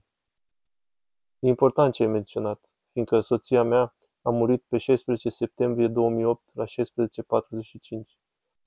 E 1.39 1.49
important 1.49 1.93
ce 1.93 2.03
ai 2.03 2.09
menționat, 2.09 2.71
fiindcă 2.93 3.21
soția 3.21 3.63
mea 3.63 3.95
a 4.23 4.31
murit 4.31 4.63
pe 4.69 4.79
16 4.79 5.29
septembrie 5.29 5.89
2008 5.89 6.55
la 6.55 6.65
16.45, 6.65 6.71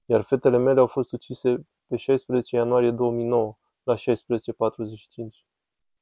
iar 0.05 0.21
fetele 0.21 0.57
mele 0.57 0.79
au 0.79 0.87
fost 0.87 1.11
ucise 1.11 1.67
pe 1.87 1.97
16 1.97 2.55
ianuarie 2.55 2.91
2009 2.91 3.57
la 3.83 3.95
16.45, 3.95 3.99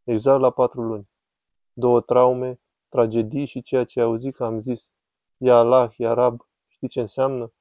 exact 0.03 0.39
la 0.39 0.49
patru 0.49 0.81
luni. 0.81 1.09
Două 1.73 2.01
traume, 2.01 2.59
tragedii 2.89 3.45
și 3.45 3.61
ceea 3.61 3.83
ce 3.83 3.99
ai 3.99 4.05
auzit 4.05 4.35
că 4.35 4.43
am 4.43 4.59
zis, 4.59 4.93
ia 5.37 5.55
Allah, 5.55 5.93
ia 5.97 6.13
Rab, 6.13 6.48
știi 6.79 6.87
ce 6.87 6.99
înseamnă? 6.99 7.51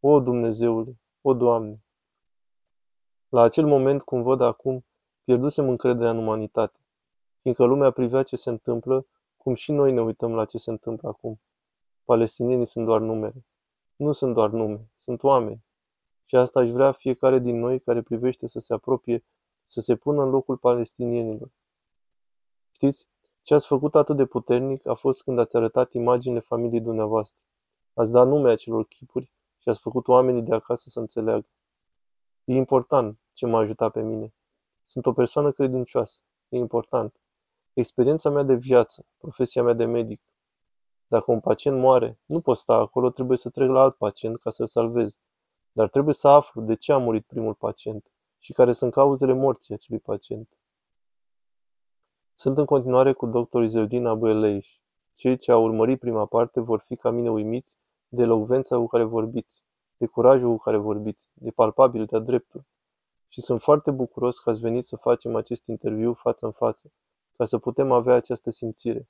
O, 0.00 0.20
Dumnezeule, 0.20 1.00
o, 1.22 1.34
Doamne! 1.34 1.82
La 3.28 3.42
acel 3.42 3.66
moment, 3.66 4.02
cum 4.02 4.22
văd 4.22 4.40
acum, 4.40 4.84
pierdusem 5.24 5.68
încrederea 5.68 6.10
în 6.10 6.16
umanitate 6.16 6.78
fiindcă 7.40 7.64
lumea 7.64 7.90
privea 7.90 8.22
ce 8.22 8.36
se 8.36 8.50
întâmplă, 8.50 9.06
cum 9.36 9.54
și 9.54 9.72
noi 9.72 9.92
ne 9.92 10.00
uităm 10.00 10.34
la 10.34 10.44
ce 10.44 10.58
se 10.58 10.70
întâmplă 10.70 11.08
acum. 11.08 11.40
Palestinienii 12.04 12.66
sunt 12.66 12.86
doar 12.86 13.00
numere. 13.00 13.44
Nu 13.96 14.12
sunt 14.12 14.34
doar 14.34 14.50
nume, 14.50 14.90
sunt 14.96 15.22
oameni. 15.22 15.64
Și 16.24 16.36
asta 16.36 16.60
aș 16.60 16.68
vrea 16.68 16.92
fiecare 16.92 17.38
din 17.38 17.58
noi 17.58 17.80
care 17.80 18.02
privește 18.02 18.46
să 18.46 18.58
se 18.58 18.74
apropie, 18.74 19.24
să 19.66 19.80
se 19.80 19.96
pună 19.96 20.22
în 20.22 20.30
locul 20.30 20.56
palestinienilor. 20.56 21.50
Știți, 22.70 23.06
ce 23.42 23.54
ați 23.54 23.66
făcut 23.66 23.94
atât 23.94 24.16
de 24.16 24.26
puternic 24.26 24.86
a 24.86 24.94
fost 24.94 25.22
când 25.22 25.38
ați 25.38 25.56
arătat 25.56 25.92
imaginile 25.92 26.40
familiei 26.40 26.80
dumneavoastră. 26.80 27.46
Ați 27.98 28.12
dat 28.12 28.26
nume 28.26 28.50
acelor 28.50 28.86
chipuri 28.86 29.32
și 29.58 29.68
ați 29.68 29.80
făcut 29.80 30.08
oamenii 30.08 30.42
de 30.42 30.54
acasă 30.54 30.88
să 30.88 30.98
înțeleagă. 30.98 31.46
E 32.44 32.54
important 32.54 33.18
ce 33.32 33.46
m-a 33.46 33.58
ajutat 33.58 33.92
pe 33.92 34.02
mine. 34.02 34.34
Sunt 34.86 35.06
o 35.06 35.12
persoană 35.12 35.52
credincioasă. 35.52 36.20
E 36.48 36.56
important. 36.56 37.20
Experiența 37.72 38.30
mea 38.30 38.42
de 38.42 38.54
viață, 38.54 39.06
profesia 39.16 39.62
mea 39.62 39.72
de 39.72 39.84
medic. 39.84 40.20
Dacă 41.06 41.32
un 41.32 41.40
pacient 41.40 41.80
moare, 41.80 42.18
nu 42.24 42.40
pot 42.40 42.56
sta 42.56 42.74
acolo, 42.74 43.10
trebuie 43.10 43.38
să 43.38 43.50
trec 43.50 43.68
la 43.68 43.80
alt 43.80 43.94
pacient 43.94 44.36
ca 44.36 44.50
să-l 44.50 44.66
salvez. 44.66 45.20
Dar 45.72 45.88
trebuie 45.88 46.14
să 46.14 46.28
aflu 46.28 46.62
de 46.62 46.76
ce 46.76 46.92
a 46.92 46.98
murit 46.98 47.26
primul 47.26 47.54
pacient 47.54 48.10
și 48.38 48.52
care 48.52 48.72
sunt 48.72 48.92
cauzele 48.92 49.32
morții 49.32 49.74
acelui 49.74 50.00
pacient. 50.00 50.58
Sunt 52.34 52.58
în 52.58 52.64
continuare 52.64 53.12
cu 53.12 53.26
dr. 53.26 53.60
Izeldin 53.60 54.06
Abu 54.06 54.28
Eleish. 54.28 54.70
Cei 55.14 55.36
ce 55.36 55.52
au 55.52 55.64
urmărit 55.64 55.98
prima 55.98 56.26
parte 56.26 56.60
vor 56.60 56.80
fi 56.80 56.96
ca 56.96 57.10
mine 57.10 57.30
uimiți 57.30 57.76
de 58.08 58.22
elocvența 58.22 58.76
cu 58.76 58.86
care 58.86 59.04
vorbiți, 59.04 59.62
de 59.96 60.06
curajul 60.06 60.50
cu 60.50 60.62
care 60.62 60.76
vorbiți, 60.76 61.30
de 61.34 61.50
palpabil 61.50 62.04
de-a 62.04 62.18
dreptul. 62.18 62.64
Și 63.28 63.40
sunt 63.40 63.60
foarte 63.60 63.90
bucuros 63.90 64.38
că 64.38 64.50
ați 64.50 64.60
venit 64.60 64.84
să 64.84 64.96
facem 64.96 65.34
acest 65.34 65.66
interviu 65.66 66.12
față 66.12 66.46
în 66.46 66.52
față, 66.52 66.92
ca 67.36 67.44
să 67.44 67.58
putem 67.58 67.92
avea 67.92 68.14
această 68.14 68.50
simțire, 68.50 69.08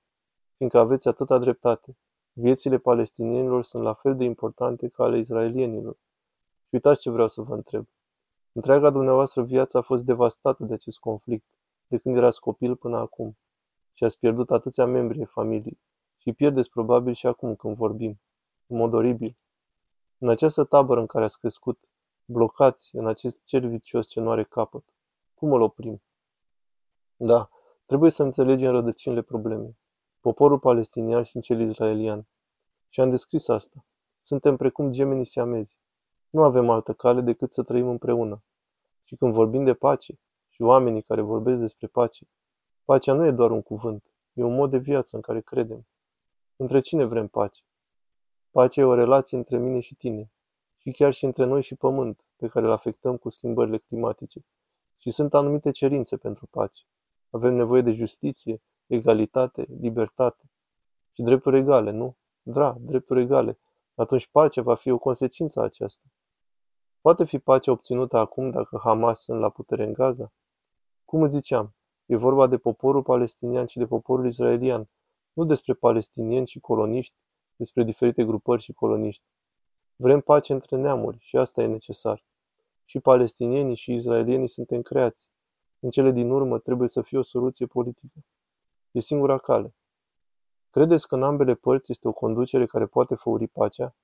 fiindcă 0.56 0.78
aveți 0.78 1.08
atâta 1.08 1.38
dreptate. 1.38 1.96
Viețile 2.32 2.78
palestinienilor 2.78 3.64
sunt 3.64 3.82
la 3.82 3.94
fel 3.94 4.16
de 4.16 4.24
importante 4.24 4.88
ca 4.88 5.04
ale 5.04 5.18
israelienilor. 5.18 5.96
Și 6.60 6.68
uitați 6.70 7.00
ce 7.00 7.10
vreau 7.10 7.28
să 7.28 7.42
vă 7.42 7.54
întreb. 7.54 7.86
Întreaga 8.52 8.90
dumneavoastră 8.90 9.42
viață 9.42 9.78
a 9.78 9.80
fost 9.80 10.04
devastată 10.04 10.64
de 10.64 10.74
acest 10.74 10.98
conflict, 10.98 11.46
de 11.86 11.98
când 11.98 12.16
erați 12.16 12.40
copil 12.40 12.76
până 12.76 12.96
acum. 12.96 13.38
Și 13.92 14.04
ați 14.04 14.18
pierdut 14.18 14.50
atâția 14.50 14.86
membri 14.86 15.18
ai 15.18 15.24
familiei. 15.24 15.80
Și 16.16 16.32
pierdeți 16.32 16.70
probabil 16.70 17.12
și 17.12 17.26
acum 17.26 17.54
când 17.54 17.76
vorbim. 17.76 18.20
În 18.70 18.76
mod 18.76 18.92
oribil. 18.92 19.36
În 20.18 20.28
această 20.28 20.64
tabără 20.64 21.00
în 21.00 21.06
care 21.06 21.24
ați 21.24 21.38
crescut, 21.38 21.78
blocați 22.24 22.96
în 22.96 23.06
acest 23.06 23.44
cer 23.44 23.66
vicios 23.66 24.06
ce 24.06 24.20
nu 24.20 24.30
are 24.30 24.44
capăt. 24.44 24.84
Cum 25.34 25.52
îl 25.52 25.60
oprim? 25.60 26.02
Da, 27.16 27.48
trebuie 27.86 28.10
să 28.10 28.22
înțelegem 28.22 28.70
rădăcinile 28.70 29.22
problemei. 29.22 29.76
Poporul 30.20 30.58
palestinian 30.58 31.22
și 31.22 31.40
cel 31.40 31.60
israelian. 31.60 32.26
Și 32.88 33.00
am 33.00 33.10
descris 33.10 33.48
asta. 33.48 33.84
Suntem 34.20 34.56
precum 34.56 34.90
gemenii 34.90 35.24
siamezi. 35.24 35.76
Nu 36.30 36.42
avem 36.42 36.70
altă 36.70 36.92
cale 36.92 37.20
decât 37.20 37.52
să 37.52 37.62
trăim 37.62 37.88
împreună. 37.88 38.42
Și 39.04 39.16
când 39.16 39.32
vorbim 39.32 39.64
de 39.64 39.74
pace 39.74 40.18
și 40.48 40.62
oamenii 40.62 41.02
care 41.02 41.20
vorbesc 41.20 41.60
despre 41.60 41.86
pace, 41.86 42.28
pacea 42.84 43.12
nu 43.12 43.26
e 43.26 43.30
doar 43.30 43.50
un 43.50 43.62
cuvânt, 43.62 44.04
e 44.32 44.42
un 44.42 44.54
mod 44.54 44.70
de 44.70 44.78
viață 44.78 45.16
în 45.16 45.22
care 45.22 45.40
credem. 45.40 45.86
Între 46.56 46.80
cine 46.80 47.04
vrem 47.04 47.26
pace? 47.28 47.62
Pacea 48.50 48.80
e 48.80 48.84
o 48.84 48.94
relație 48.94 49.36
între 49.36 49.58
mine 49.58 49.80
și 49.80 49.94
tine, 49.94 50.30
și 50.76 50.90
chiar 50.90 51.12
și 51.12 51.24
între 51.24 51.44
noi 51.44 51.62
și 51.62 51.74
pământ, 51.74 52.24
pe 52.36 52.46
care 52.46 52.66
îl 52.66 52.72
afectăm 52.72 53.16
cu 53.16 53.28
schimbările 53.28 53.78
climatice. 53.78 54.44
Și 54.96 55.10
sunt 55.10 55.34
anumite 55.34 55.70
cerințe 55.70 56.16
pentru 56.16 56.46
pace. 56.46 56.82
Avem 57.30 57.54
nevoie 57.54 57.82
de 57.82 57.92
justiție, 57.92 58.62
egalitate, 58.86 59.66
libertate 59.80 60.50
și 61.12 61.22
drepturi 61.22 61.56
egale, 61.56 61.90
nu? 61.90 62.16
Da, 62.42 62.76
drepturi 62.80 63.20
egale. 63.20 63.58
Atunci 63.94 64.26
pacea 64.26 64.62
va 64.62 64.74
fi 64.74 64.90
o 64.90 64.98
consecință 64.98 65.60
a 65.60 65.62
aceasta. 65.62 66.04
Poate 67.00 67.24
fi 67.24 67.38
pacea 67.38 67.72
obținută 67.72 68.16
acum 68.16 68.50
dacă 68.50 68.80
Hamas 68.82 69.22
sunt 69.22 69.40
la 69.40 69.50
putere 69.50 69.84
în 69.84 69.92
Gaza? 69.92 70.32
Cum 71.04 71.22
îți 71.22 71.34
ziceam, 71.34 71.74
e 72.06 72.16
vorba 72.16 72.46
de 72.46 72.58
poporul 72.58 73.02
palestinian 73.02 73.66
și 73.66 73.78
de 73.78 73.86
poporul 73.86 74.26
israelian, 74.26 74.88
nu 75.32 75.44
despre 75.44 75.74
palestinieni 75.74 76.46
și 76.46 76.60
coloniști, 76.60 77.14
despre 77.58 77.82
diferite 77.82 78.24
grupări 78.24 78.62
și 78.62 78.72
coloniști. 78.72 79.24
Vrem 79.96 80.20
pace 80.20 80.52
între 80.52 80.76
neamuri 80.76 81.18
și 81.20 81.36
asta 81.36 81.62
e 81.62 81.66
necesar. 81.66 82.24
Și 82.84 83.00
palestinienii 83.00 83.74
și 83.74 83.92
israelienii 83.92 84.48
suntem 84.48 84.82
creați. 84.82 85.30
În 85.80 85.90
cele 85.90 86.10
din 86.10 86.30
urmă 86.30 86.58
trebuie 86.58 86.88
să 86.88 87.02
fie 87.02 87.18
o 87.18 87.22
soluție 87.22 87.66
politică. 87.66 88.24
E 88.90 89.00
singura 89.00 89.38
cale. 89.38 89.74
Credeți 90.70 91.08
că 91.08 91.14
în 91.14 91.22
ambele 91.22 91.54
părți 91.54 91.90
este 91.92 92.08
o 92.08 92.12
conducere 92.12 92.66
care 92.66 92.86
poate 92.86 93.14
făuri 93.14 93.46
pacea? 93.46 93.94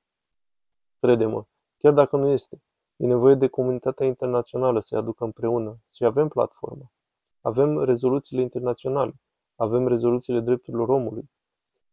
Crede-mă, 1.00 1.46
chiar 1.78 1.92
dacă 1.92 2.16
nu 2.16 2.28
este, 2.28 2.62
e 2.96 3.06
nevoie 3.06 3.34
de 3.34 3.49
comunitatea 3.49 4.06
internațională 4.06 4.80
să-i 4.80 4.99
aducă 4.99 5.25
împreună 5.25 5.78
și 5.92 6.04
avem 6.04 6.28
platformă. 6.28 6.92
Avem 7.40 7.78
rezoluțiile 7.82 8.42
internaționale, 8.42 9.20
avem 9.56 9.88
rezoluțiile 9.88 10.40
drepturilor 10.40 10.88
omului, 10.88 11.30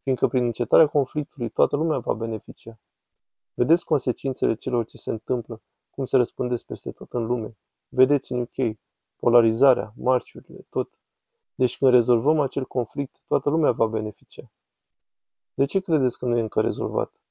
fiindcă 0.02 0.28
prin 0.28 0.44
încetarea 0.44 0.88
conflictului 0.88 1.50
toată 1.50 1.76
lumea 1.76 2.00
va 2.00 2.14
beneficia. 2.14 2.80
Vedeți 3.54 3.86
consecințele 3.86 4.56
celor 4.56 4.86
ce 4.86 4.98
se 4.98 5.12
întâmplă, 5.12 5.62
cum 5.90 6.06
se 6.06 6.18
răspândesc 6.18 6.66
peste 6.66 6.92
tot 6.92 7.14
în 7.14 7.26
lume. 7.26 7.58
Vedeți 7.90 8.32
în 8.32 8.40
UK, 8.40 8.78
polarizarea, 9.16 9.94
marciurile, 9.96 10.66
tot. 10.70 11.00
Deci 11.56 11.78
când 11.78 11.92
rezolvăm 11.92 12.40
acel 12.40 12.66
conflict, 12.66 13.22
toată 13.28 13.50
lumea 13.50 13.72
va 13.72 13.86
beneficia. 13.86 14.52
De 15.54 15.66
ce 15.66 15.80
credeți 15.80 16.18
că 16.18 16.26
nu 16.26 16.38
e 16.38 16.42
încă 16.42 16.62
rezolvat? 16.62 17.22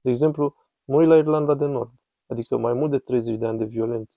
De 0.00 0.10
exemplu, 0.10 0.54
mă 0.84 0.96
uit 0.96 1.08
la 1.08 1.16
Irlanda 1.16 1.54
de 1.54 1.66
Nord, 1.66 1.92
adică 2.26 2.56
mai 2.56 2.72
mult 2.72 2.90
de 2.90 2.98
30 2.98 3.36
de 3.36 3.46
ani 3.46 3.58
de 3.58 3.64
violență, 3.64 4.16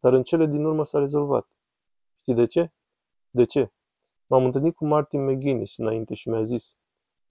dar 0.00 0.12
în 0.12 0.22
cele 0.22 0.46
din 0.46 0.64
urmă 0.64 0.84
s-a 0.84 0.98
rezolvat. 0.98 1.48
Știi 2.20 2.34
de 2.34 2.46
ce? 2.46 2.72
De 3.30 3.44
ce? 3.44 3.72
M-am 4.26 4.44
întâlnit 4.44 4.74
cu 4.74 4.86
Martin 4.86 5.24
McGuinness 5.24 5.78
înainte 5.78 6.14
și 6.14 6.28
mi-a 6.28 6.42
zis, 6.42 6.76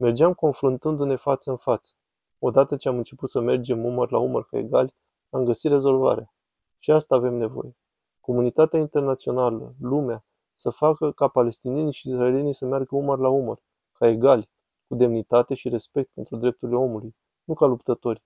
mergeam 0.02 0.34
confruntându-ne 0.34 1.16
față 1.16 1.50
în 1.50 1.58
față. 1.58 1.92
Odată 2.40 2.76
ce 2.76 2.88
am 2.88 2.98
început 2.98 3.30
să 3.30 3.40
mergem 3.40 3.86
umăr 3.86 4.12
la 4.12 4.20
umăr 4.20 4.46
ca 4.46 4.58
egali, 4.58 4.96
am 5.30 5.44
găsit 5.44 5.72
rezolvarea. 5.72 6.34
Și 6.80 6.92
asta 6.92 7.16
avem 7.16 7.34
nevoie. 7.34 7.76
Comunitatea 8.20 8.80
internațională, 8.80 9.76
lumea, 9.80 10.26
să 10.56 10.70
facă 10.70 11.12
ca 11.12 11.28
palestinienii 11.28 11.94
și 11.94 12.08
israelienii 12.08 12.54
să 12.54 12.66
meargă 12.66 12.96
umăr 12.96 13.20
la 13.20 13.30
umăr, 13.30 13.62
ca 13.92 14.08
egali, 14.08 14.50
cu 14.88 14.96
demnitate 14.96 15.54
și 15.54 15.70
respect 15.70 16.10
pentru 16.14 16.38
drepturile 16.38 16.78
omului, 16.78 17.16
nu 17.44 17.54
ca 17.54 17.66
luptători. 17.66 18.24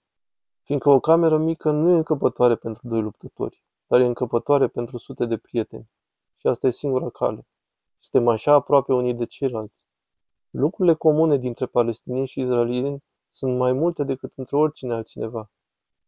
Fiindcă 0.63 0.89
o 0.89 0.99
cameră 0.99 1.37
mică 1.37 1.71
nu 1.71 1.89
e 1.89 1.95
încăpătoare 1.95 2.55
pentru 2.55 2.87
doi 2.87 3.01
luptători, 3.01 3.63
dar 3.87 3.99
e 3.99 4.05
încăpătoare 4.05 4.67
pentru 4.67 4.97
sute 4.97 5.25
de 5.25 5.37
prieteni. 5.37 5.89
Și 6.35 6.47
asta 6.47 6.67
e 6.67 6.69
singura 6.69 7.09
cale. 7.09 7.47
Suntem 7.97 8.27
așa 8.27 8.53
aproape 8.53 8.93
unii 8.93 9.13
de 9.13 9.25
ceilalți. 9.25 9.83
Lucrurile 10.57 10.95
comune 10.95 11.37
dintre 11.37 11.65
palestinieni 11.65 12.27
și 12.27 12.39
israelieni 12.39 13.03
sunt 13.29 13.57
mai 13.57 13.73
multe 13.73 14.03
decât 14.03 14.31
între 14.35 14.57
oricine 14.57 14.93
altcineva. 14.93 15.51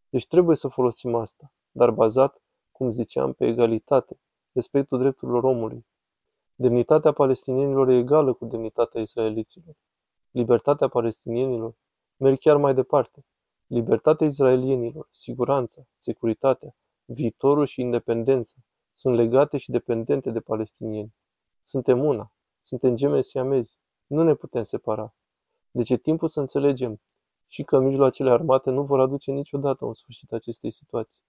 Deci 0.10 0.28
trebuie 0.28 0.56
să 0.56 0.68
folosim 0.68 1.16
asta, 1.16 1.52
dar 1.72 1.92
bazat, 1.92 2.42
cum 2.72 2.90
ziceam, 2.90 3.34
pe 3.34 3.46
egalitate, 3.46 4.20
respectul 4.52 5.00
drepturilor 5.00 5.44
omului. 5.44 5.86
Demnitatea 6.56 7.12
palestinienilor 7.12 7.90
e 7.90 7.96
egală 7.96 8.34
cu 8.34 8.46
demnitatea 8.46 9.02
israeliților. 9.02 9.76
Libertatea 10.32 10.88
palestinienilor 10.88 11.74
merg 12.18 12.38
chiar 12.38 12.58
mai 12.58 12.74
departe. 12.74 13.26
Libertatea 13.66 14.28
israelienilor, 14.28 15.08
siguranța, 15.12 15.82
securitatea, 15.96 16.76
viitorul 17.06 17.66
și 17.66 17.82
independența 17.82 18.56
sunt 18.94 19.16
legate 19.16 19.58
și 19.58 19.72
dependente 19.72 20.32
de 20.32 20.40
palestinieni. 20.40 21.14
Suntem 21.64 22.04
una, 22.04 22.32
suntem 22.62 22.96
gemeni 22.96 23.24
siamezi, 23.24 23.78
nu 24.08 24.24
ne 24.24 24.34
putem 24.34 24.64
separa. 24.64 25.14
Deci 25.72 25.90
e 25.90 25.98
timpul 25.98 26.28
să 26.28 26.40
înțelegem 26.40 27.02
și 27.48 27.64
că 27.64 27.80
mijloacele 27.80 28.30
armate 28.30 28.70
nu 28.70 28.84
vor 28.84 29.00
aduce 29.00 29.32
niciodată 29.32 29.86
un 29.86 29.94
sfârșit 29.94 30.32
acestei 30.32 30.72
situații. 30.72 31.22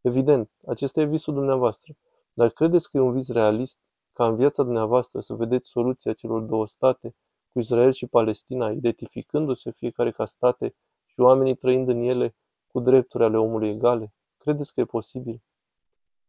Evident, 0.00 0.50
acesta 0.66 1.00
e 1.00 1.04
visul 1.04 1.34
dumneavoastră, 1.34 1.96
dar 2.32 2.48
credeți 2.50 2.90
că 2.90 2.96
e 2.96 3.00
un 3.00 3.12
vis 3.12 3.28
realist 3.28 3.78
ca 4.12 4.26
în 4.26 4.36
viața 4.36 4.62
dumneavoastră 4.62 5.20
să 5.20 5.34
vedeți 5.34 5.68
soluția 5.68 6.12
celor 6.12 6.42
două 6.42 6.66
state, 6.66 7.14
cu 7.52 7.58
Israel 7.58 7.92
și 7.92 8.06
Palestina, 8.06 8.70
identificându-se 8.70 9.70
fiecare 9.70 10.10
ca 10.10 10.26
state 10.26 10.74
și 11.04 11.20
oamenii 11.20 11.54
trăind 11.54 11.88
în 11.88 12.02
ele 12.02 12.36
cu 12.66 12.80
drepturi 12.80 13.24
ale 13.24 13.36
omului 13.36 13.68
egale? 13.68 14.14
Credeți 14.36 14.72
că 14.72 14.80
e 14.80 14.84
posibil? 14.84 15.42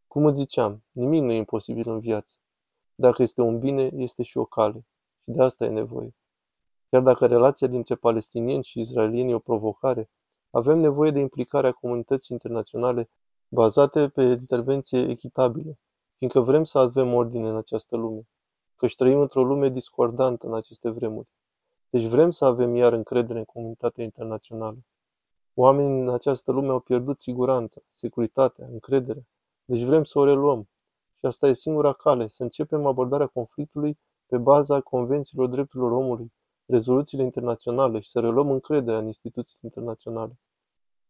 Cum 0.08 0.26
îți 0.26 0.38
ziceam, 0.38 0.84
nimic 0.92 1.22
nu 1.22 1.32
e 1.32 1.38
imposibil 1.38 1.90
în 1.90 2.00
viață. 2.00 2.36
Dacă 2.96 3.22
este 3.22 3.42
un 3.42 3.60
bine, 3.60 3.90
este 3.94 4.24
și 4.24 4.38
o 4.38 4.46
cale. 4.46 4.86
Și 5.26 5.32
de 5.32 5.44
asta 5.44 5.66
e 5.66 5.70
nevoie. 5.70 6.16
Chiar 6.90 7.02
dacă 7.02 7.26
relația 7.26 7.68
dintre 7.68 7.96
palestinieni 7.96 8.64
și 8.64 8.80
israelieni 8.80 9.32
e 9.32 9.36
o 9.36 9.40
provocare, 9.40 10.10
avem 10.50 10.78
nevoie 10.78 11.12
de 11.12 11.20
implicarea 11.20 11.72
comunității 11.72 12.28
internaționale 12.32 13.10
bazate 13.48 14.10
pe 14.10 14.22
intervenție 14.24 15.10
echitabilă, 15.10 15.78
fiindcă 16.18 16.40
vrem 16.40 16.64
să 16.64 16.78
avem 16.78 17.14
ordine 17.14 17.50
în 17.50 17.56
această 17.56 17.96
lume, 17.96 18.28
căci 18.76 18.96
trăim 18.96 19.20
într-o 19.20 19.44
lume 19.44 19.70
discordantă 19.70 20.48
în 20.48 20.54
aceste 20.54 20.90
vremuri. 20.90 21.28
Deci 21.90 22.06
vrem 22.06 22.32
să 22.32 22.46
avem 22.46 22.76
iar 22.76 22.94
încredere 22.94 23.40
în 23.40 23.46
comunitatea 23.46 24.04
internațională. 24.04 24.78
Oamenii 25.54 26.02
în 26.02 26.10
această 26.10 26.52
lume 26.52 26.70
au 26.70 26.80
pierdut 26.80 27.20
siguranța, 27.20 27.82
securitatea, 27.90 28.68
încrederea. 28.72 29.24
Deci 29.66 29.82
vrem 29.82 30.04
să 30.04 30.20
o 30.20 30.26
reluăm. 30.26 30.68
Și 31.14 31.26
asta 31.26 31.48
e 31.48 31.54
singura 31.54 31.94
cale, 31.94 32.28
să 32.28 32.44
începem 32.44 32.86
abordarea 32.86 33.28
conflictului 33.28 33.98
pe 34.28 34.38
baza 34.38 34.82
convențiilor 34.82 35.48
drepturilor 35.48 35.92
omului, 35.92 36.34
rezoluțiile 36.66 37.24
internaționale 37.24 38.00
și 38.00 38.10
să 38.10 38.20
reluăm 38.20 38.52
încrederea 38.52 39.00
în 39.00 39.06
instituțiile 39.06 39.60
internaționale. 39.64 40.40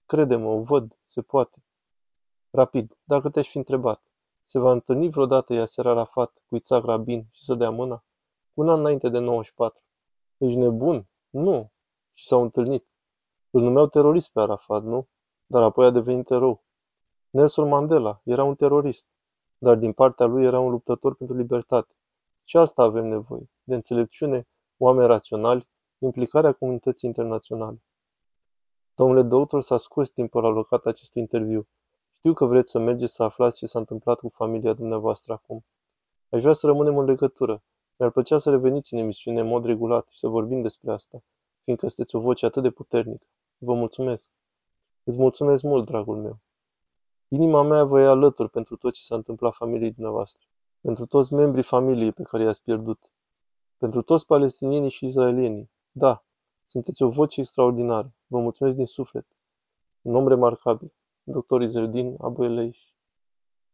Crede-mă, 0.05 0.47
o 0.47 0.61
văd, 0.61 0.97
se 1.03 1.21
poate. 1.21 1.63
Rapid, 2.49 2.97
dacă 3.03 3.29
te-aș 3.29 3.49
fi 3.49 3.57
întrebat, 3.57 4.01
se 4.43 4.59
va 4.59 4.71
întâlni 4.71 5.09
vreodată 5.09 5.53
Yasser 5.53 5.85
Arafat 5.85 6.41
cu 6.47 6.55
Itzhak 6.55 6.83
Rabin 6.83 7.27
și 7.31 7.43
să 7.43 7.55
dea 7.55 7.69
mâna? 7.69 8.03
Un 8.53 8.69
an 8.69 8.79
înainte 8.79 9.09
de 9.09 9.19
94. 9.19 9.81
Ești 10.37 10.57
nebun? 10.57 11.07
Nu. 11.29 11.71
Și 12.13 12.25
s-au 12.25 12.41
întâlnit. 12.41 12.87
Îl 13.49 13.61
numeau 13.61 13.87
terorist 13.87 14.31
pe 14.31 14.39
Arafat, 14.39 14.83
nu? 14.83 15.07
Dar 15.45 15.63
apoi 15.63 15.85
a 15.85 15.89
devenit 15.89 16.29
erou. 16.29 16.63
Nelson 17.29 17.67
Mandela 17.67 18.21
era 18.23 18.43
un 18.43 18.55
terorist, 18.55 19.05
dar 19.57 19.75
din 19.75 19.93
partea 19.93 20.25
lui 20.25 20.43
era 20.43 20.59
un 20.59 20.71
luptător 20.71 21.15
pentru 21.15 21.35
libertate. 21.35 21.94
Și 22.47 22.57
asta 22.57 22.83
avem 22.83 23.07
nevoie, 23.07 23.49
de 23.63 23.75
înțelepciune, 23.75 24.47
oameni 24.77 25.07
raționali, 25.07 25.67
implicarea 25.97 26.51
comunității 26.51 27.09
internaționale. 27.09 27.81
Domnule 28.95 29.21
doctor, 29.21 29.61
s-a 29.61 29.77
scurs 29.77 30.09
timpul 30.09 30.45
alocat 30.45 30.85
acestui 30.85 31.21
interviu. 31.21 31.67
Știu 32.17 32.33
că 32.33 32.45
vreți 32.45 32.71
să 32.71 32.79
mergeți 32.79 33.13
să 33.13 33.23
aflați 33.23 33.57
ce 33.57 33.65
s-a 33.65 33.79
întâmplat 33.79 34.19
cu 34.19 34.29
familia 34.33 34.73
dumneavoastră 34.73 35.33
acum. 35.33 35.65
Aș 36.29 36.41
vrea 36.41 36.53
să 36.53 36.65
rămânem 36.65 36.97
în 36.97 37.05
legătură. 37.05 37.63
Mi-ar 37.95 38.11
plăcea 38.11 38.39
să 38.39 38.49
reveniți 38.49 38.93
în 38.93 38.99
emisiune 38.99 39.39
în 39.39 39.47
mod 39.47 39.65
regulat 39.65 40.07
și 40.09 40.19
să 40.19 40.27
vorbim 40.27 40.61
despre 40.61 40.91
asta, 40.91 41.23
fiindcă 41.63 41.87
sunteți 41.87 42.15
o 42.15 42.19
voce 42.19 42.45
atât 42.45 42.63
de 42.63 42.69
puternică. 42.69 43.25
Vă 43.57 43.73
mulțumesc. 43.73 44.29
Îți 45.03 45.17
mulțumesc 45.17 45.63
mult, 45.63 45.85
dragul 45.85 46.17
meu. 46.17 46.39
Inima 47.27 47.61
mea 47.61 47.83
vă 47.83 48.01
e 48.01 48.05
alături 48.05 48.49
pentru 48.49 48.75
tot 48.75 48.93
ce 48.93 49.01
s-a 49.01 49.15
întâmplat 49.15 49.53
familiei 49.53 49.91
dumneavoastră, 49.91 50.45
pentru 50.85 51.05
toți 51.05 51.33
membrii 51.33 51.63
familiei 51.63 52.11
pe 52.11 52.23
care 52.23 52.43
i-ați 52.43 52.61
pierdut, 52.61 53.11
pentru 53.77 54.01
toți 54.01 54.25
palestinienii 54.25 54.89
și 54.89 55.05
israelienii. 55.05 55.71
Da, 55.91 56.25
sunteți 56.65 57.03
o 57.03 57.09
voce 57.09 57.39
extraordinară. 57.39 58.13
Vă 58.27 58.39
mulțumesc 58.39 58.75
din 58.75 58.85
suflet. 58.85 59.25
Un 60.01 60.15
om 60.15 60.27
remarcabil. 60.27 60.93
Dr. 61.23 61.61
Izeldin 61.61 62.15
Abu 62.19 62.43
Eleish. 62.43 62.79